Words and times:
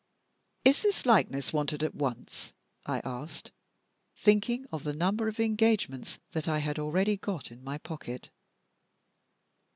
"Is 0.65 0.81
this 0.81 1.05
likeness 1.05 1.53
wanted 1.53 1.83
at 1.83 1.93
once?" 1.93 2.53
I 2.87 3.01
asked, 3.05 3.51
thinking 4.15 4.65
of 4.71 4.83
the 4.83 4.95
number 4.95 5.27
of 5.27 5.39
engagements 5.39 6.17
that 6.31 6.47
I 6.47 6.57
had 6.57 6.79
already 6.79 7.17
got 7.17 7.51
in 7.51 7.63
my 7.63 7.77
pocket. 7.77 8.31